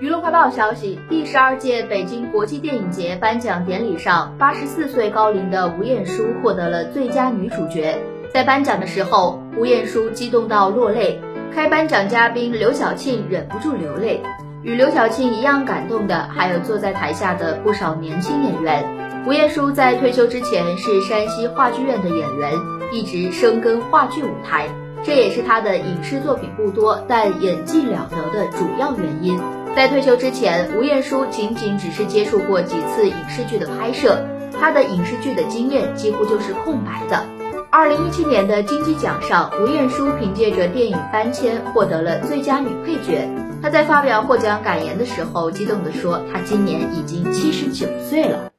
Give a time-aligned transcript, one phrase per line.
[0.00, 7.98] 娱乐快报消息：第十二届北京国际电影节颁奖典礼上，八十四岁高龄的吴彦姝获得了最佳女主角。
[8.32, 11.20] 在颁奖的时候，吴彦姝激动到落泪，
[11.54, 14.22] 开颁奖嘉宾刘晓庆忍不住流泪。
[14.62, 18.82] 与刘晓庆一样感动的，还有坐在台下的不少年轻演员。
[19.26, 22.54] 吴彦姝在退休之前是山西话剧院的演员，
[22.90, 24.66] 一直深耕话剧舞台，
[25.04, 29.38] 这也是她的影视作品不多但演技了得的主要原因。
[29.74, 34.18] 在退休之前，吴彦姝仅仅只是接触过几次影视剧的拍摄，
[34.58, 37.24] 她的影视剧的经验几乎就是空白的。
[37.70, 43.28] 二零一七年的金鸡奖上，吴彦姝凭借着电影《搬迁》获得了最佳女配角。
[43.62, 48.49] 她在发表获奖感言的时候，激动地说：“她今年已经七十九岁了。”